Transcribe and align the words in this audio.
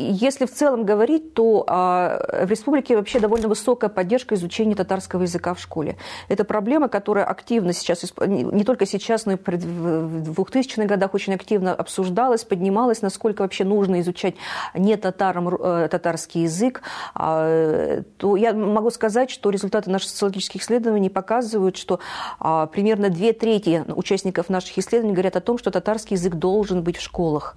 Если 0.00 0.46
в 0.46 0.52
целом 0.52 0.84
говорить, 0.84 1.34
то 1.34 1.64
в 1.66 2.50
республике 2.50 2.96
вообще 2.96 3.20
довольно 3.20 3.48
высокая 3.48 3.90
поддержка 3.90 4.34
изучения 4.34 4.74
татарского 4.74 5.22
языка 5.22 5.54
в 5.54 5.60
школе. 5.60 5.96
Это 6.28 6.44
проблема, 6.44 6.88
которая 6.88 7.24
активно 7.24 7.72
сейчас, 7.72 8.04
не 8.26 8.64
только 8.64 8.86
сейчас, 8.86 9.26
но 9.26 9.32
и 9.32 9.36
в 9.36 10.30
2000-х 10.30 10.84
годах 10.86 11.14
очень 11.14 11.34
активно 11.34 11.74
обсуждалась, 11.74 12.44
поднималась, 12.44 13.02
насколько 13.02 13.42
вообще 13.42 13.64
нужно 13.64 14.00
изучать 14.00 14.34
не 14.74 14.96
татарам 14.96 15.48
э, 15.48 15.88
татарский 15.90 16.42
язык. 16.42 16.82
А, 17.14 18.02
то 18.18 18.36
я 18.36 18.52
могу 18.52 18.90
сказать, 18.90 19.30
что 19.30 19.50
результаты 19.50 19.90
наших 19.90 20.10
социологических 20.10 20.62
исследований 20.62 21.10
показывают, 21.10 21.76
что 21.76 22.00
а, 22.38 22.66
примерно 22.66 23.08
две 23.10 23.32
трети 23.32 23.84
участников 23.88 24.48
наших 24.48 24.78
исследований 24.78 25.14
говорят 25.14 25.36
о 25.36 25.40
том, 25.40 25.58
что 25.58 25.70
татарский 25.70 26.16
язык 26.16 26.34
должен 26.34 26.82
быть 26.82 26.96
в 26.96 27.02
школах. 27.02 27.56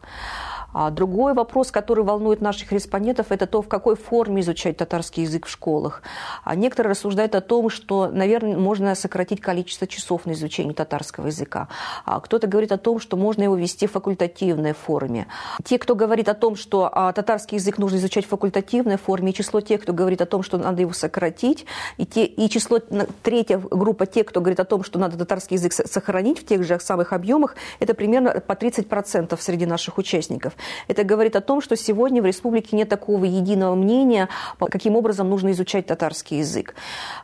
А 0.74 0.90
другой 0.90 1.34
вопрос, 1.34 1.72
который 1.72 2.04
волнует 2.04 2.42
наших 2.42 2.72
респондентов, 2.72 3.32
это 3.32 3.48
то, 3.48 3.62
в 3.62 3.68
какой 3.68 3.96
форме 3.96 4.42
изучать 4.42 4.78
татарский 4.78 5.24
язык 5.24 5.46
в 5.46 5.50
школах. 5.50 6.02
А 6.44 6.56
некоторые 6.56 6.92
рассуждают 6.92 7.36
о 7.36 7.42
том, 7.42 7.70
что, 7.70 8.10
наверное, 8.10 8.58
можно 8.58 8.96
сократить 8.96 9.40
количество 9.40 9.88
часов 9.88 10.26
на 10.26 10.32
изучение 10.32 10.74
татарского 10.74 11.28
языка. 11.28 11.68
А 12.06 12.20
кто-то 12.20 12.48
говорит 12.48 12.72
о 12.72 12.78
том, 12.78 13.00
что 13.00 13.18
можно 13.18 13.44
его 13.44 13.56
вести 13.56 13.88
в 13.88 13.92
факультативной 13.92 14.74
форме. 14.74 15.28
Те, 15.64 15.78
кто 15.78 15.96
говорит 15.96 16.28
о 16.30 16.34
том, 16.34 16.56
что 16.56 16.92
татарский 17.16 17.58
язык 17.58 17.78
нужно 17.78 17.98
изучать 17.98 18.26
в 18.26 18.30
факультативной 18.30 18.98
форме, 18.98 19.32
и 19.32 19.34
число 19.34 19.62
тех, 19.62 19.82
кто 19.82 19.94
говорит 19.94 20.22
о 20.22 20.26
том, 20.26 20.44
что 20.44 20.58
надо 20.58 20.82
его 20.82 20.94
сократить, 20.94 21.66
и, 21.98 22.06
те, 22.06 22.26
и 22.26 22.50
число, 22.50 22.80
третья 23.22 23.60
группа 23.60 24.06
тех, 24.06 24.26
кто 24.26 24.42
говорит 24.42 24.60
о 24.60 24.66
том, 24.66 24.84
что 24.84 24.98
надо 25.00 25.18
татарский 25.18 25.58
язык 25.58 25.74
сохранить 25.74 26.40
в 26.40 26.46
тех 26.46 26.64
же 26.64 26.80
самых 26.80 27.14
объемах, 27.14 27.56
это 27.80 27.94
примерно 27.94 28.32
по 28.40 28.54
30% 28.54 29.38
среди 29.40 29.66
наших 29.66 29.98
участников. 29.98 30.54
Это 30.88 31.04
говорит 31.04 31.36
о 31.36 31.42
том, 31.42 31.62
что 31.62 31.76
сегодня 31.76 32.22
в 32.22 32.26
республике 32.26 32.76
нет 32.76 32.90
такого 32.90 33.26
единого 33.26 33.76
мнения, 33.76 34.30
каким 34.60 34.96
образом 34.96 35.30
нужно 35.30 35.52
изучать 35.52 35.88
татарский 35.88 36.40
язык. 36.40 36.76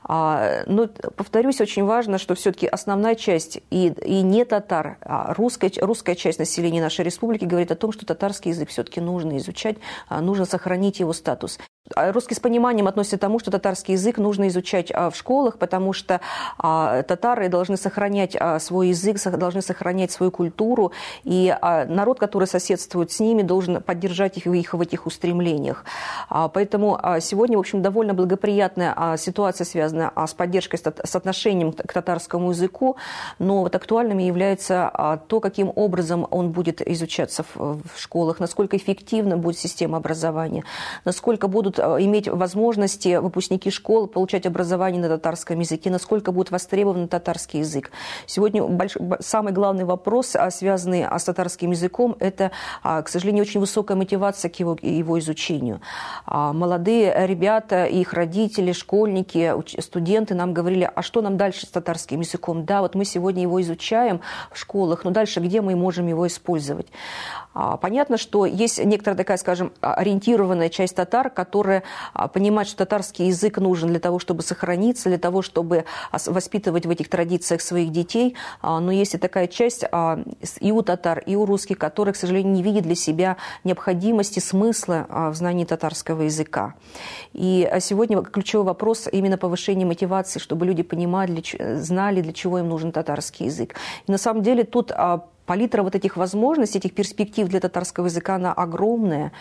А, 0.04 0.64
но, 0.66 0.88
повторюсь, 0.88 1.62
очень 1.62 1.84
важно, 1.86 2.18
что 2.18 2.36
все-таки 2.36 2.68
основная 2.68 3.16
часть 3.16 3.60
и, 3.70 3.88
и 3.88 4.22
не 4.22 4.46
татар, 4.46 4.98
а 5.02 5.34
русская, 5.34 5.72
русская 5.82 6.16
часть 6.16 6.40
населения 6.40 6.82
нашей 6.82 7.06
республики 7.06 7.46
говорит 7.46 7.72
о 7.72 7.76
том, 7.76 7.92
что 7.92 8.06
татарский 8.06 8.52
язык 8.52 8.70
все-таки 8.70 9.02
нужно 9.02 9.38
изучать, 9.38 9.78
а, 10.08 10.22
нужно 10.22 10.46
сохранить 10.46 11.00
его 11.00 11.14
статус. 11.14 11.60
А 11.96 12.12
русские 12.12 12.38
с 12.38 12.40
пониманием 12.40 12.88
относятся 12.88 13.18
к 13.18 13.22
тому, 13.22 13.40
что 13.40 13.50
татарский 13.50 13.94
язык 13.94 14.18
нужно 14.18 14.48
изучать 14.50 14.92
в 14.92 15.14
школах, 15.16 15.58
потому 15.58 15.92
что 15.92 16.22
татары 16.58 17.50
должны 17.50 17.78
сохранять 17.78 18.38
свой 18.60 18.90
язык, 18.90 19.18
должны 19.38 19.64
сохранять 19.64 20.12
свою 20.12 20.32
культуру, 20.32 20.92
и 21.24 21.56
народ, 21.62 22.20
который 22.20 22.48
соседствует 22.48 23.12
с 23.12 23.20
ними, 23.20 23.42
должен 23.42 23.82
поддержать 23.82 24.38
их, 24.38 24.46
их 24.46 24.74
в 24.76 24.82
этих 24.82 25.08
устремлениях. 25.08 25.84
Поэтому 26.30 27.00
сегодня, 27.22 27.58
в 27.58 27.62
общем, 27.62 27.82
довольно 27.82 28.14
благоприятная 28.14 29.18
ситуация, 29.18 29.66
связанная 29.66 30.12
с 30.16 30.34
поддержкой, 30.36 30.78
с 30.78 31.16
отношением 31.16 31.74
к 31.74 31.92
татарскому 31.92 32.52
языку, 32.52 32.98
но 33.40 33.62
вот 33.64 33.76
актуальным 33.76 34.20
является 34.20 35.22
то, 35.28 35.40
каким 35.40 35.72
образом 35.76 36.28
он 36.30 36.52
будет 36.52 36.88
изучаться 36.88 37.44
в 37.56 37.82
школах, 37.98 38.40
насколько 38.40 38.78
эффективна 38.78 39.38
будет 39.38 39.58
система 39.58 39.98
образования, 39.98 40.64
насколько 41.04 41.48
будут 41.48 41.69
Э, 41.78 41.98
иметь 42.00 42.28
возможности 42.28 43.18
выпускники 43.18 43.70
школ 43.70 44.08
получать 44.08 44.46
образование 44.46 45.02
на 45.02 45.10
татарском 45.10 45.60
языке, 45.60 45.90
насколько 45.90 46.32
будет 46.32 46.52
востребован 46.52 47.08
татарский 47.08 47.60
язык. 47.60 47.92
Сегодня 48.26 48.64
больш... 48.64 48.96
самый 49.20 49.54
главный 49.54 49.86
вопрос, 49.86 50.36
а, 50.36 50.50
связанный 50.52 51.04
с 51.04 51.24
татарским 51.24 51.72
языком, 51.72 52.16
это, 52.20 52.52
а, 52.82 53.02
к 53.02 53.10
сожалению, 53.10 53.44
очень 53.44 53.60
высокая 53.60 53.98
мотивация 53.98 54.50
к 54.50 54.60
его, 54.60 54.78
его 54.82 55.20
изучению. 55.20 55.82
А, 56.26 56.54
молодые 56.54 57.28
ребята, 57.28 57.86
их 57.86 58.14
родители, 58.14 58.72
школьники, 58.72 59.54
студенты 59.82 60.36
нам 60.36 60.54
говорили, 60.54 60.90
а 60.94 61.02
что 61.02 61.22
нам 61.22 61.38
дальше 61.38 61.66
с 61.66 61.70
татарским 61.70 62.22
языком? 62.22 62.66
Да, 62.66 62.82
вот 62.82 62.96
мы 62.96 63.06
сегодня 63.06 63.42
его 63.44 63.62
изучаем 63.62 64.22
в 64.52 64.58
школах, 64.58 65.04
но 65.04 65.12
дальше 65.12 65.40
где 65.40 65.62
мы 65.62 65.76
можем 65.76 66.08
его 66.08 66.26
использовать? 66.28 66.88
Понятно, 67.82 68.18
что 68.18 68.46
есть 68.46 68.84
некоторая 68.84 69.18
такая, 69.18 69.38
скажем, 69.38 69.74
ориентированная 69.82 70.70
часть 70.70 70.96
татар, 70.96 71.30
которая 71.30 71.59
а, 72.14 72.28
понимают, 72.28 72.68
что 72.68 72.78
татарский 72.80 73.28
язык 73.28 73.58
нужен 73.58 73.90
для 73.90 74.00
того, 74.00 74.20
чтобы 74.20 74.42
сохраниться, 74.42 75.10
для 75.10 75.18
того, 75.18 75.42
чтобы 75.42 75.86
воспитывать 76.12 76.86
в 76.86 76.90
этих 76.90 77.10
традициях 77.10 77.62
своих 77.62 77.92
детей. 77.92 78.36
А, 78.62 78.80
но 78.80 78.92
есть 78.92 79.16
и 79.16 79.18
такая 79.18 79.48
часть 79.48 79.86
а, 79.92 80.20
и 80.60 80.72
у 80.72 80.82
татар, 80.82 81.20
и 81.26 81.36
у 81.36 81.46
русских, 81.46 81.78
которые, 81.78 82.14
к 82.14 82.18
сожалению, 82.18 82.54
не 82.54 82.64
видят 82.64 82.84
для 82.84 82.96
себя 82.96 83.38
необходимости, 83.64 84.40
смысла 84.40 85.06
в 85.10 85.36
знании 85.36 85.66
татарского 85.66 86.24
языка. 86.24 86.76
И 87.34 87.70
сегодня 87.80 88.22
ключевой 88.22 88.66
вопрос 88.66 89.08
именно 89.12 89.38
повышения 89.38 89.86
мотивации, 89.86 90.40
чтобы 90.40 90.66
люди 90.66 90.84
понимали, 90.84 91.44
знали, 91.76 92.22
для 92.22 92.34
чего 92.34 92.60
им 92.60 92.70
нужен 92.70 92.92
татарский 92.92 93.48
язык. 93.48 93.76
И 94.08 94.12
на 94.12 94.18
самом 94.18 94.44
деле 94.44 94.64
тут 94.64 94.92
палитра 95.50 95.82
вот 95.82 95.96
этих 95.96 96.16
возможностей, 96.16 96.78
этих 96.78 96.94
перспектив 96.94 97.48
для 97.48 97.60
татарского 97.60 98.06
языка, 98.06 98.36
она 98.36 98.54
огромная. 98.54 99.32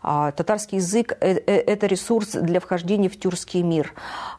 А, 0.00 0.30
татарский 0.30 0.78
язык 0.78 1.18
э,– 1.20 1.32
это 1.46 1.88
ресурс 1.88 2.34
для 2.34 2.60
вхождения 2.60 3.08
в 3.08 3.18
тюркский 3.18 3.62
мир. 3.62 3.92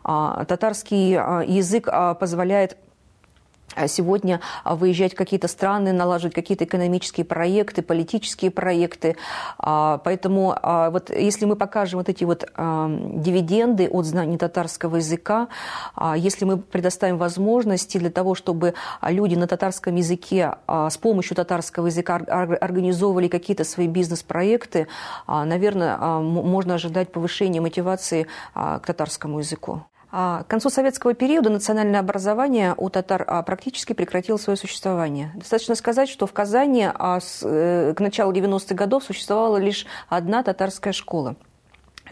А, 0.06 0.46
татарский 0.46 1.18
а, 1.18 1.44
язык 1.46 1.90
позволяет 2.18 2.78
сегодня 3.88 4.42
а, 4.64 4.76
выезжать 4.76 5.14
в 5.14 5.16
какие-то 5.16 5.48
страны, 5.48 5.94
налаживать 5.94 6.34
какие-то 6.34 6.64
экономические 6.64 7.26
проекты, 7.26 7.82
политические 7.82 8.50
проекты. 8.52 9.16
А, 9.60 10.00
поэтому 10.00 10.56
вот 10.64 11.10
если 11.10 11.46
мы 11.46 11.56
покажем 11.56 12.00
вот 12.00 12.10
эти 12.10 12.24
вот 12.24 12.46
дивиденды 12.58 13.88
от 13.90 14.06
знаний 14.06 14.38
татарского 14.38 14.98
языка, 14.98 15.48
если 16.16 16.46
мы 16.46 16.58
предоставим 16.58 17.18
возможности 17.18 17.98
для 17.98 18.10
того, 18.10 18.36
чтобы 18.36 18.74
люди 19.02 19.36
на 19.36 19.48
татарском 19.48 19.96
языке 19.96 20.56
с 20.68 20.98
помощью 20.98 21.36
татарского 21.36 21.88
языка 21.88 22.16
организовывали 22.16 23.28
какие-то 23.28 23.64
свои 23.64 23.88
бизнес-проекты, 23.88 24.88
наверное, 25.28 25.98
можно 25.98 26.76
ожидать 26.76 27.12
повышения 27.12 27.62
мотивации 27.62 28.28
к 28.54 28.82
татарскому 28.86 29.40
языку. 29.40 29.84
А, 30.10 30.44
к 30.44 30.48
концу 30.48 30.70
советского 30.70 31.14
периода 31.14 31.50
национальное 31.50 32.00
образование 32.00 32.74
у 32.78 32.90
татар 32.90 33.24
а, 33.28 33.44
практически 33.44 33.94
прекратило 33.94 34.38
свое 34.38 34.58
существование. 34.58 35.32
Достаточно 35.36 35.76
сказать, 35.76 36.10
что 36.10 36.28
в 36.28 36.34
Казани 36.34 36.88
а, 36.94 37.20
э, 37.42 37.94
к 37.96 38.00
началу 38.00 38.32
90-х 38.32 38.76
годов 38.76 39.04
существовала 39.04 39.58
лишь 39.58 39.86
одна 40.10 40.44
татарская 40.44 40.94
школа– 40.94 41.36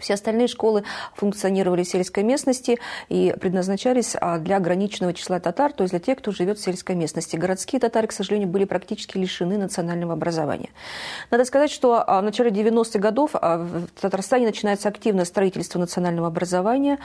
все 0.00 0.14
остальные 0.14 0.48
школы 0.48 0.84
функционировали 1.14 1.82
в 1.82 1.88
сельской 1.88 2.22
местности 2.22 2.78
и 3.08 3.34
предназначались 3.40 4.16
а, 4.20 4.38
для 4.38 4.56
ограниченного 4.56 5.14
числа 5.14 5.40
татар, 5.40 5.72
то 5.72 5.84
есть 5.84 5.92
для 5.92 6.00
тех, 6.00 6.18
кто 6.18 6.30
живет 6.32 6.58
в 6.58 6.62
сельской 6.62 6.94
местности. 6.94 7.36
Городские 7.36 7.80
татары, 7.80 8.06
к 8.06 8.12
сожалению, 8.12 8.48
были 8.48 8.64
практически 8.64 9.18
лишены 9.18 9.58
национального 9.58 10.12
образования. 10.14 10.70
Надо 11.30 11.44
сказать, 11.44 11.70
что 11.70 12.02
а, 12.06 12.20
в 12.20 12.24
начале 12.24 12.50
90-х 12.50 12.98
годов 12.98 13.30
а, 13.34 13.58
в 13.58 14.00
Татарстане 14.00 14.46
начинается 14.46 14.88
активное 14.88 15.24
строительство 15.24 15.78
национального 15.78 16.28
образования. 16.28 16.98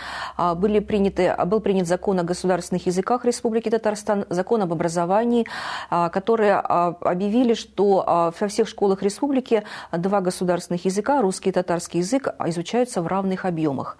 Были 0.55 0.79
приняты, 0.79 1.35
был 1.45 1.59
принят 1.59 1.87
закон 1.87 2.19
о 2.19 2.23
государственных 2.23 2.85
языках 2.85 3.25
Республики 3.25 3.69
Татарстан, 3.69 4.25
закон 4.29 4.61
об 4.61 4.71
образовании, 4.71 5.45
которые 5.89 6.55
объявили, 6.55 7.53
что 7.53 8.31
во 8.39 8.47
всех 8.47 8.67
школах 8.67 9.03
республики 9.03 9.63
два 9.91 10.21
государственных 10.21 10.85
языка, 10.85 11.21
русский 11.21 11.49
и 11.49 11.53
татарский 11.53 11.99
язык, 11.99 12.29
изучают 12.47 12.80
изучаются 12.81 13.01
в 13.01 13.07
равных 13.07 13.45
объемах. 13.45 13.97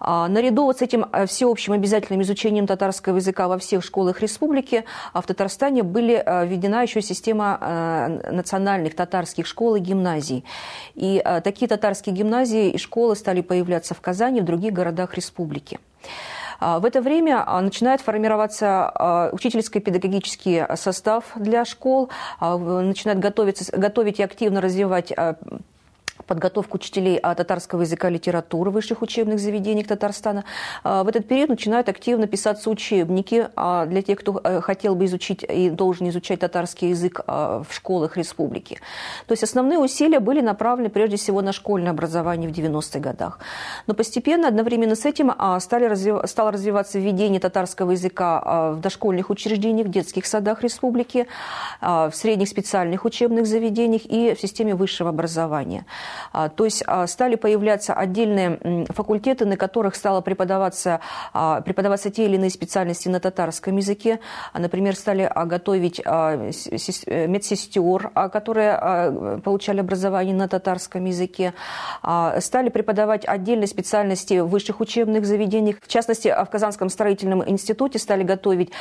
А, 0.00 0.28
наряду 0.28 0.72
с 0.72 0.80
этим 0.80 1.06
э, 1.12 1.26
всеобщим 1.26 1.72
обязательным 1.72 2.22
изучением 2.22 2.66
татарского 2.66 3.16
языка 3.16 3.48
во 3.48 3.58
всех 3.58 3.82
школах 3.82 4.20
республики 4.22 4.84
а 5.12 5.20
в 5.20 5.26
Татарстане 5.26 5.82
были 5.82 6.22
э, 6.24 6.46
введена 6.46 6.82
еще 6.82 7.02
система 7.02 7.58
э, 7.60 8.30
национальных 8.32 8.94
татарских 8.94 9.46
школ 9.46 9.74
и 9.74 9.80
гимназий. 9.80 10.44
И 10.94 11.22
такие 11.42 11.66
татарские 11.68 12.14
гимназии 12.14 12.70
и 12.70 12.78
школы 12.78 13.16
стали 13.16 13.40
появляться 13.40 13.94
в 13.94 14.00
Казани 14.00 14.38
и 14.38 14.42
в 14.42 14.44
других 14.44 14.72
городах 14.72 15.14
республики. 15.14 15.78
А, 16.60 16.78
в 16.78 16.84
это 16.84 17.00
время 17.00 17.44
начинает 17.60 18.00
формироваться 18.00 19.30
учительский 19.32 19.80
педагогический 19.80 20.64
состав 20.76 21.24
для 21.36 21.64
школ, 21.64 22.10
начинает 22.40 23.18
готовиться, 23.18 23.76
готовить 23.76 24.20
и 24.20 24.22
активно 24.22 24.60
развивать 24.60 25.12
подготовку 26.26 26.76
учителей 26.76 27.18
татарского 27.20 27.82
языка 27.82 28.08
и 28.08 28.12
литературы 28.12 28.70
высших 28.70 29.02
учебных 29.02 29.38
заведениях 29.38 29.86
Татарстана. 29.86 30.44
А, 30.84 31.04
в 31.04 31.08
этот 31.08 31.26
период 31.26 31.50
начинают 31.50 31.88
активно 31.88 32.26
писаться 32.26 32.70
учебники 32.70 33.48
а, 33.56 33.86
для 33.86 34.02
тех, 34.02 34.18
кто 34.18 34.40
э, 34.42 34.60
хотел 34.60 34.94
бы 34.94 35.04
изучить 35.06 35.44
и 35.48 35.70
должен 35.70 36.08
изучать 36.08 36.40
татарский 36.40 36.90
язык 36.90 37.20
а, 37.26 37.62
в 37.68 37.74
школах 37.74 38.16
республики. 38.16 38.78
То 39.26 39.32
есть 39.32 39.42
основные 39.42 39.78
усилия 39.78 40.20
были 40.20 40.40
направлены 40.40 40.90
прежде 40.90 41.16
всего 41.16 41.42
на 41.42 41.52
школьное 41.52 41.90
образование 41.90 42.50
в 42.50 42.52
90-х 42.52 42.98
годах. 42.98 43.38
Но 43.86 43.94
постепенно, 43.94 44.48
одновременно 44.48 44.94
с 44.94 45.04
этим, 45.04 45.32
стали 45.60 45.84
развив... 45.84 46.28
стало 46.28 46.52
развиваться 46.52 46.98
введение 46.98 47.40
татарского 47.40 47.92
языка 47.92 48.72
в 48.72 48.80
дошкольных 48.80 49.30
учреждениях, 49.30 49.88
детских 49.88 50.26
садах 50.26 50.62
республики, 50.62 51.26
в 51.80 52.12
средних 52.12 52.48
специальных 52.48 53.04
учебных 53.04 53.46
заведениях 53.46 54.02
и 54.04 54.34
в 54.34 54.40
системе 54.40 54.74
высшего 54.74 55.10
образования– 55.10 55.86
То 56.32 56.64
есть 56.64 56.82
стали 57.06 57.36
появляться 57.36 57.94
отдельные 57.94 58.86
факультеты, 58.90 59.44
на 59.44 59.56
которых 59.56 59.94
стало 59.94 60.20
преподаваться, 60.20 61.00
преподаваться 61.32 62.10
те 62.10 62.24
или 62.26 62.36
иные 62.36 62.50
специальности 62.50 63.08
на 63.08 63.20
татарском 63.20 63.76
языке. 63.76 64.20
Например, 64.54 64.94
стали 64.96 65.30
готовить 65.46 65.98
медсестер, 67.06 68.10
которые 68.32 69.40
получали 69.44 69.80
образование 69.80 70.34
на 70.34 70.48
татарском 70.48 71.04
языке. 71.04 71.54
Стали 72.38 72.68
преподавать 72.68 73.24
отдельные 73.26 73.66
специальности 73.66 74.40
в 74.40 74.48
высших 74.48 74.80
учебных 74.80 75.26
заведениях. 75.26 75.76
В 75.82 75.88
частности, 75.88 76.28
в 76.28 76.46
Казанском 76.50 76.88
строительном 76.88 77.48
институте 77.48 77.98
стали 77.98 78.22
готовить 78.22 78.72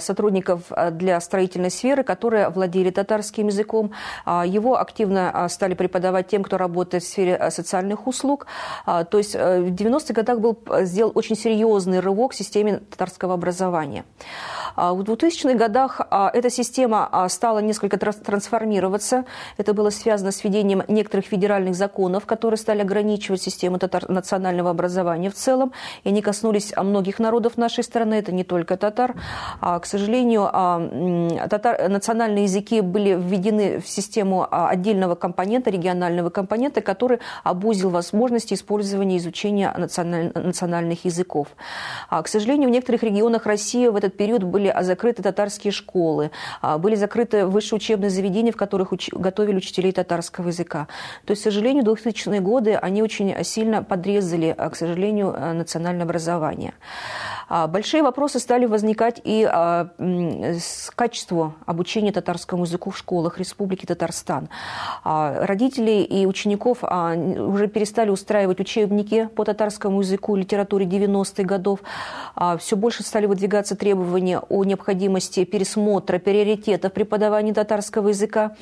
сотрудников 0.00 0.70
для 0.92 1.20
строительной 1.20 1.70
сферы, 1.70 2.02
которые 2.02 2.48
владели 2.48 2.90
татарским 2.90 3.48
языком. 3.48 3.92
Его 4.26 4.78
активно 4.78 5.46
стали 5.48 5.74
преподавать 5.74 6.28
тем, 6.28 6.42
кто 6.42 6.58
работает 6.60 7.02
в 7.02 7.08
сфере 7.08 7.50
социальных 7.50 8.06
услуг. 8.06 8.46
То 8.86 9.18
есть 9.18 9.34
э, 9.34 9.60
в 9.60 9.72
90-х 9.72 10.14
годах 10.14 10.38
был 10.38 10.56
сделан 10.82 11.12
очень 11.14 11.36
серьезный 11.36 12.00
рывок 12.00 12.32
в 12.32 12.36
системе 12.36 12.78
татарского 12.90 13.34
образования. 13.34 14.04
В 14.76 15.00
2000-х 15.00 15.54
годах 15.54 16.00
эта 16.10 16.50
система 16.50 17.26
стала 17.28 17.58
несколько 17.58 17.98
трансформироваться. 17.98 19.24
Это 19.56 19.74
было 19.74 19.90
связано 19.90 20.30
с 20.30 20.44
введением 20.44 20.82
некоторых 20.88 21.26
федеральных 21.26 21.74
законов, 21.74 22.26
которые 22.26 22.58
стали 22.58 22.82
ограничивать 22.82 23.42
систему 23.42 23.78
татар 23.78 24.08
национального 24.08 24.70
образования 24.70 25.30
в 25.30 25.34
целом. 25.34 25.72
И 26.04 26.08
они 26.08 26.22
коснулись 26.22 26.72
многих 26.76 27.18
народов 27.18 27.56
нашей 27.56 27.82
страны, 27.84 28.14
это 28.14 28.32
не 28.32 28.44
только 28.44 28.76
татар. 28.76 29.14
К 29.60 29.82
сожалению, 29.84 30.48
татар, 31.48 31.88
национальные 31.88 32.44
языки 32.44 32.80
были 32.80 33.14
введены 33.14 33.80
в 33.80 33.88
систему 33.88 34.46
отдельного 34.50 35.14
компонента, 35.14 35.70
регионального 35.70 36.30
компонента, 36.30 36.49
который 36.80 37.20
обузил 37.44 37.90
возможности 37.90 38.54
использования 38.54 39.16
и 39.16 39.18
изучения 39.18 39.72
националь, 39.76 40.32
национальных 40.34 41.04
языков. 41.04 41.48
К 42.08 42.26
сожалению, 42.26 42.68
в 42.68 42.72
некоторых 42.72 43.02
регионах 43.02 43.46
России 43.46 43.86
в 43.86 43.96
этот 43.96 44.16
период 44.16 44.42
были 44.42 44.74
закрыты 44.80 45.22
татарские 45.22 45.72
школы, 45.72 46.30
были 46.78 46.94
закрыты 46.94 47.46
высшие 47.46 47.76
учебные 47.76 48.10
заведения, 48.10 48.52
в 48.52 48.56
которых 48.56 48.92
уч... 48.92 49.10
готовили 49.12 49.56
учителей 49.56 49.92
татарского 49.92 50.48
языка. 50.48 50.88
То 51.24 51.32
есть, 51.32 51.42
к 51.42 51.44
сожалению, 51.44 51.84
2000-е 51.84 52.40
годы 52.40 52.74
они 52.74 53.02
очень 53.02 53.34
сильно 53.44 53.82
подрезали, 53.82 54.56
к 54.70 54.74
сожалению, 54.74 55.34
национальное 55.54 56.04
образование. 56.04 56.74
А, 57.50 57.66
большие 57.66 58.02
вопросы 58.02 58.38
стали 58.38 58.64
возникать 58.64 59.20
и 59.24 59.44
а, 59.44 59.88
с 59.98 60.90
качеством 60.94 61.56
обучения 61.66 62.12
татарскому 62.12 62.64
языку 62.64 62.90
в 62.90 62.98
школах 62.98 63.38
Республики 63.38 63.86
Татарстан. 63.86 64.48
А, 65.02 65.46
родители 65.46 66.02
и 66.02 66.26
учеников 66.40 66.82
уже 66.82 67.68
перестали 67.68 68.10
устраивать 68.10 68.60
учебники 68.60 69.28
по 69.34 69.44
татарскому 69.44 70.00
языку, 70.00 70.36
литературе 70.36 70.86
90-х 70.86 71.42
годов. 71.42 71.80
Все 72.58 72.76
больше 72.76 73.02
стали 73.02 73.26
выдвигаться 73.26 73.76
требования 73.76 74.38
о 74.38 74.64
необходимости 74.64 75.44
пересмотра 75.44 76.18
приоритетов 76.18 76.92
преподавания 76.92 77.52
татарского 77.52 78.08
языка. 78.08 78.56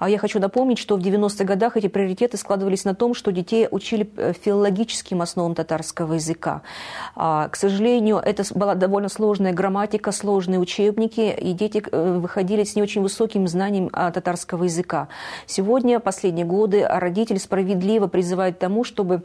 Я 0.00 0.18
хочу 0.18 0.40
напомнить, 0.40 0.78
что 0.78 0.96
в 0.96 1.00
90-х 1.00 1.44
годах 1.44 1.76
эти 1.76 1.88
приоритеты 1.88 2.36
складывались 2.36 2.84
на 2.84 2.94
том, 2.94 3.14
что 3.14 3.32
детей 3.32 3.68
учили 3.70 4.08
э, 4.16 4.32
филологическим 4.32 5.20
основам 5.20 5.54
татарского 5.54 6.14
языка. 6.14 6.62
К 7.14 7.50
сожалению, 7.54 8.16
это 8.16 8.44
была 8.54 8.74
довольно 8.74 9.08
сложная 9.08 9.52
грамматика, 9.52 10.12
сложные 10.12 10.60
учебники, 10.60 11.34
и 11.36 11.52
дети 11.52 11.82
э, 11.90 12.18
выходили 12.18 12.64
с 12.64 12.76
не 12.76 12.82
очень 12.82 13.02
высоким 13.02 13.48
знанием 13.48 13.90
татарского 13.90 14.64
языка. 14.64 15.08
Сегодня, 15.46 16.00
последние 16.00 16.46
годы, 16.46 16.82
родители 17.08 17.38
справедливо 17.38 18.06
призывают 18.06 18.56
к 18.56 18.58
тому, 18.58 18.84
чтобы 18.84 19.22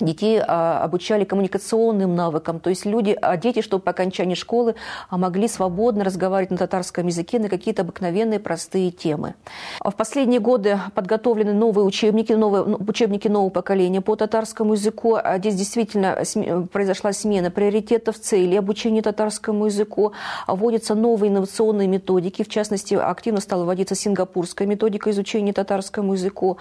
Детей 0.00 0.40
а, 0.40 0.82
обучали 0.82 1.22
коммуникационным 1.22 2.16
навыкам, 2.16 2.58
то 2.58 2.68
есть 2.68 2.84
люди, 2.84 3.16
а 3.22 3.36
дети, 3.36 3.62
чтобы 3.62 3.84
по 3.84 3.92
окончании 3.92 4.34
школы 4.34 4.74
а, 5.08 5.16
могли 5.16 5.46
свободно 5.46 6.02
разговаривать 6.02 6.50
на 6.50 6.56
татарском 6.56 7.06
языке 7.06 7.38
на 7.38 7.48
какие-то 7.48 7.82
обыкновенные 7.82 8.40
простые 8.40 8.90
темы. 8.90 9.34
В 9.78 9.92
последние 9.92 10.40
годы 10.40 10.80
подготовлены 10.96 11.52
новые 11.52 11.84
учебники, 11.84 12.32
новые, 12.32 12.64
ну, 12.64 12.80
учебники 12.88 13.28
нового 13.28 13.50
поколения 13.50 14.00
по 14.00 14.16
татарскому 14.16 14.72
языку. 14.72 15.16
Здесь 15.36 15.54
действительно 15.54 16.24
произошла 16.72 17.12
смена 17.12 17.52
приоритетов, 17.52 18.18
целей 18.18 18.56
обучения 18.56 19.00
татарскому 19.00 19.66
языку. 19.66 20.12
Вводятся 20.48 20.96
новые 20.96 21.30
инновационные 21.30 21.86
методики, 21.86 22.42
в 22.42 22.48
частности, 22.48 22.94
активно 22.94 23.40
стала 23.40 23.64
вводиться 23.64 23.94
сингапурская 23.94 24.66
методика 24.66 25.12
изучения 25.12 25.52
татарскому 25.52 26.14
языку. 26.14 26.58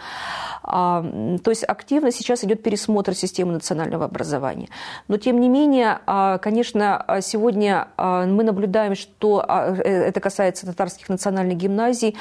То 0.62 1.42
есть 1.48 1.64
активно 1.64 2.12
сейчас 2.12 2.44
идет 2.44 2.62
пересмотр 2.62 3.16
системы 3.24 3.54
национального 3.54 4.06
образования. 4.06 4.68
Но, 5.08 5.18
тем 5.18 5.40
не 5.40 5.50
менее, 5.50 6.00
а, 6.06 6.38
конечно, 6.38 6.98
а, 6.98 7.22
сегодня 7.22 7.88
а, 7.98 8.26
мы 8.26 8.44
наблюдаем, 8.44 8.96
что 8.96 9.46
э, 9.48 9.82
это 9.82 10.20
касается 10.20 10.66
татарских 10.66 11.10
национальных 11.10 11.58
гимназий, 11.58 12.16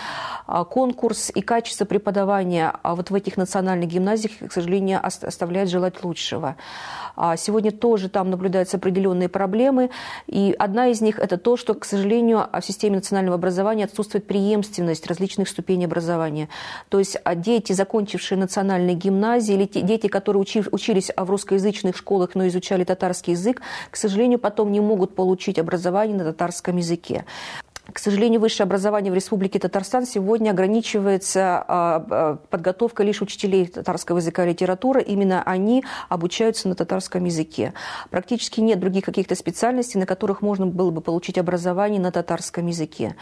конкурс 0.46 1.30
и 1.34 1.40
качество 1.40 1.84
преподавания 1.84 2.74
вот 2.82 3.10
в 3.10 3.14
этих 3.14 3.36
национальных 3.36 3.88
гимназиях, 3.88 4.32
к 4.48 4.52
сожалению, 4.52 5.00
оставляет 5.02 5.68
желать 5.68 6.04
лучшего. 6.04 6.56
Сегодня 7.36 7.70
тоже 7.70 8.08
там 8.08 8.30
наблюдаются 8.30 8.76
определенные 8.76 9.28
проблемы, 9.28 9.90
и 10.26 10.54
одна 10.58 10.88
из 10.88 11.00
них– 11.00 11.18
это 11.20 11.36
то, 11.36 11.56
что, 11.56 11.74
к 11.74 11.84
сожалению, 11.84 12.46
в 12.52 12.64
системе 12.64 12.96
национального 12.96 13.36
образования 13.36 13.84
отсутствует 13.84 14.26
преемственность 14.26 15.06
различных 15.06 15.48
ступеней 15.48 15.86
образования. 15.86 16.48
То 16.88 16.98
есть 16.98 17.16
дети, 17.36 17.72
закончившие 17.72 18.38
национальные 18.38 18.96
гимназии, 18.96 19.54
или 19.54 19.66
дети, 19.66 20.08
которые 20.08 20.42
учили 20.72 20.91
учились 20.92 21.10
в 21.16 21.30
русскоязычных 21.30 21.96
школах, 21.96 22.34
но 22.34 22.46
изучали 22.48 22.84
татарский 22.84 23.32
язык, 23.32 23.62
к 23.90 23.96
сожалению, 23.96 24.38
потом 24.38 24.70
не 24.72 24.80
могут 24.80 25.14
получить 25.14 25.58
образование 25.58 26.16
на 26.16 26.24
татарском 26.24 26.76
языке. 26.76 27.24
К 27.90 27.98
сожалению, 27.98 28.40
высшее 28.40 28.64
образование 28.64 29.10
в 29.10 29.14
Республике 29.16 29.58
Татарстан 29.58 30.06
сегодня 30.06 30.52
ограничивается 30.52 31.64
а, 31.66 32.06
а, 32.08 32.36
подготовкой 32.48 33.06
лишь 33.06 33.20
учителей 33.20 33.66
татарского 33.66 34.18
языка 34.18 34.44
и 34.44 34.50
литературы. 34.50 35.02
Именно 35.02 35.42
они 35.42 35.82
обучаются 36.08 36.68
на 36.68 36.76
татарском 36.76 37.24
языке. 37.24 37.74
Практически 38.10 38.60
нет 38.60 38.78
других 38.78 39.04
каких-то 39.04 39.34
специальностей, 39.34 39.98
на 39.98 40.06
которых 40.06 40.42
можно 40.42 40.66
было 40.66 40.92
бы 40.92 41.00
получить 41.00 41.38
образование 41.38 42.00
на 42.00 42.12
татарском 42.12 42.68
языке. 42.68 43.16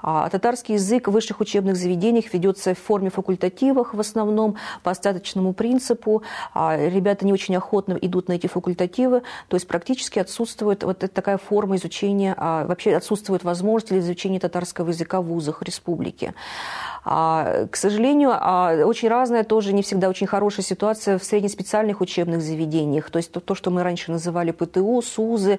А 0.00 0.28
татарский 0.30 0.76
язык 0.76 1.08
в 1.08 1.10
высших 1.10 1.40
учебных 1.40 1.76
заведениях 1.76 2.32
ведется 2.32 2.74
в 2.74 2.78
форме 2.78 3.10
факультативов 3.10 3.92
в 3.92 4.00
основном, 4.00 4.56
по 4.82 4.90
остаточному 4.90 5.52
принципу. 5.52 6.22
Ребята 6.54 7.26
не 7.26 7.32
очень 7.34 7.56
охотно 7.56 7.92
идут 8.00 8.28
на 8.28 8.32
эти 8.32 8.46
факультативы, 8.46 9.22
то 9.48 9.56
есть 9.56 9.68
практически 9.68 10.18
отсутствует 10.18 10.82
вот 10.82 10.98
такая 10.98 11.36
форма 11.36 11.76
изучения, 11.76 12.34
вообще 12.38 12.96
отсутствует 12.96 13.44
возможность 13.44 13.97
изучения 13.98 14.40
татарского 14.40 14.88
языка 14.88 15.20
в 15.20 15.26
вузах 15.26 15.62
республики. 15.62 16.34
А, 17.04 17.66
к 17.70 17.76
сожалению, 17.76 18.32
а, 18.32 18.84
очень 18.84 19.08
разная, 19.08 19.44
тоже 19.44 19.72
не 19.72 19.82
всегда 19.82 20.08
очень 20.08 20.26
хорошая 20.26 20.64
ситуация 20.64 21.18
в 21.18 21.24
среднеспециальных 21.24 22.00
учебных 22.00 22.42
заведениях. 22.42 23.10
То 23.10 23.18
есть 23.18 23.32
то, 23.32 23.40
то 23.40 23.54
что 23.54 23.70
мы 23.70 23.82
раньше 23.82 24.12
называли 24.12 24.50
ПТУ, 24.50 25.02
СУЗы. 25.02 25.58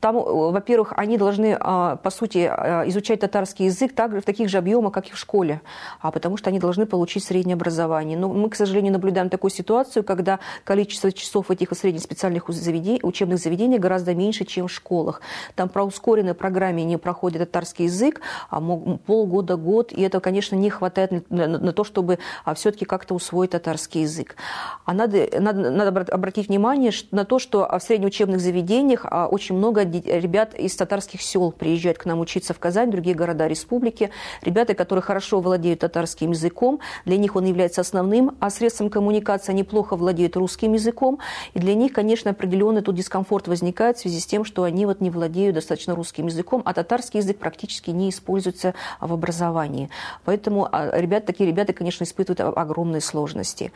А, 0.00 0.06
там, 0.06 0.16
во-первых, 0.16 0.92
они 0.96 1.18
должны, 1.18 1.56
по 1.58 2.10
сути, 2.10 2.46
изучать 2.88 3.20
татарский 3.20 3.66
язык 3.66 3.92
так, 3.94 4.12
в 4.12 4.22
таких 4.22 4.48
же 4.48 4.58
объемах, 4.58 4.92
как 4.92 5.08
и 5.08 5.12
в 5.12 5.18
школе, 5.18 5.60
потому 6.00 6.36
что 6.36 6.50
они 6.50 6.58
должны 6.58 6.86
получить 6.86 7.24
среднее 7.24 7.54
образование. 7.54 8.16
Но 8.16 8.28
мы, 8.28 8.48
к 8.50 8.54
сожалению, 8.54 8.92
наблюдаем 8.92 9.28
такую 9.28 9.50
ситуацию, 9.50 10.04
когда 10.04 10.38
количество 10.64 11.10
часов 11.12 11.50
этих 11.50 11.72
среднеспециальных 11.72 12.48
заведений, 12.48 13.00
учебных 13.02 13.38
заведениях 13.38 13.80
гораздо 13.80 14.14
меньше, 14.14 14.44
чем 14.44 14.68
в 14.68 14.72
школах. 14.72 15.20
Там 15.54 15.68
по 15.68 15.80
ускоренной 15.80 16.34
программе 16.34 16.84
не 16.84 16.96
проходит 16.96 17.40
татарский 17.40 17.86
язык, 17.86 18.20
а 18.50 18.60
полгода, 19.06 19.56
год, 19.56 19.92
и 19.92 20.02
это, 20.02 20.20
конечно, 20.20 20.56
не 20.56 20.70
хватает 20.70 21.30
на, 21.30 21.72
то, 21.72 21.84
чтобы 21.84 22.18
а, 22.44 22.54
все-таки 22.54 22.84
как-то 22.84 23.14
усвоить 23.14 23.50
татарский 23.50 24.02
язык. 24.02 24.36
А 24.84 24.92
надо, 24.92 25.28
надо, 25.40 25.70
надо 25.70 26.12
обратить 26.12 26.48
внимание 26.48 26.92
на 27.10 27.24
то, 27.24 27.38
что 27.38 27.66
в 27.66 27.82
среднеучебных 27.82 28.40
заведениях 28.40 29.04
а, 29.04 29.26
очень 29.26 29.56
много 29.56 29.84
ребят 30.04 30.54
из 30.54 30.74
татарских 30.76 31.22
сел 31.22 31.52
приезжают 31.52 31.98
к 31.98 32.04
нам 32.04 32.20
учиться 32.20 32.54
в 32.54 32.58
Казань, 32.58 32.90
другие 32.90 33.16
города 33.16 33.46
республики. 33.46 34.10
Ребята, 34.42 34.74
которые 34.74 35.02
хорошо 35.02 35.40
владеют 35.40 35.80
татарским 35.80 36.30
языком, 36.30 36.80
для 37.04 37.16
них 37.16 37.36
он 37.36 37.44
является 37.44 37.80
основным 37.80 38.36
а 38.40 38.50
средством 38.50 38.90
коммуникации, 38.90 39.52
они 39.52 39.64
плохо 39.64 39.96
владеют 39.96 40.36
русским 40.36 40.72
языком, 40.72 41.18
и 41.54 41.58
для 41.58 41.74
них, 41.74 41.92
конечно, 41.92 42.30
определенный 42.30 42.82
тут 42.82 42.94
дискомфорт 42.94 43.48
возникает 43.48 43.98
в 43.98 44.00
связи 44.00 44.20
с 44.20 44.26
тем, 44.26 44.44
что 44.44 44.64
они 44.64 44.86
вот 44.86 45.00
не 45.00 45.10
владеют 45.10 45.54
достаточно 45.54 45.94
русским 45.94 46.26
языком, 46.26 46.62
а 46.64 46.72
татарский 46.74 47.20
язык 47.20 47.38
практически 47.38 47.90
не 47.90 48.10
используется 48.10 48.74
в 49.00 49.12
образовании. 49.12 49.90
Поэтому 50.24 50.68
а, 50.70 50.98
ребят, 50.98 51.26
такие 51.26 51.48
ребята, 51.48 51.72
конечно, 51.72 52.04
испытывают 52.04 52.56
огромные 52.56 53.00
сложности. 53.00 53.72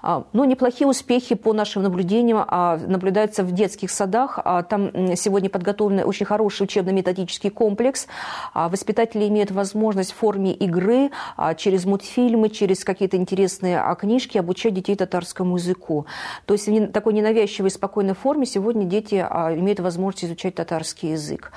А, 0.00 0.24
но 0.32 0.44
неплохие 0.44 0.88
успехи 0.88 1.34
по 1.34 1.52
нашим 1.52 1.82
наблюдениям 1.82 2.46
наблюдаются 2.86 3.44
в 3.44 3.52
детских 3.52 3.90
садах. 3.90 4.38
Там 4.68 5.16
сегодня 5.16 5.41
сегодня 5.42 5.50
подготовлен 5.50 6.02
очень 6.06 6.24
хороший 6.24 6.62
учебно-методический 6.64 7.50
комплекс. 7.50 8.06
А, 8.54 8.68
воспитатели 8.68 9.26
имеют 9.26 9.50
возможность 9.50 10.12
в 10.12 10.16
форме 10.16 10.52
игры 10.52 11.10
а, 11.36 11.54
через 11.54 11.84
мультфильмы, 11.84 12.48
через 12.48 12.84
какие-то 12.84 13.16
интересные 13.16 13.82
книжки 13.98 14.38
обучать 14.38 14.74
детей 14.74 14.94
татарскому 14.94 15.56
языку. 15.56 16.06
То 16.46 16.54
есть 16.54 16.68
в 16.68 16.92
такой 16.92 17.14
ненавязчивой, 17.14 17.70
спокойной 17.70 18.14
форме 18.14 18.46
сегодня 18.46 18.84
дети 18.84 19.16
имеют 19.16 19.80
возможность 19.80 20.26
изучать 20.26 20.54
татарский 20.54 21.12
язык. 21.12 21.52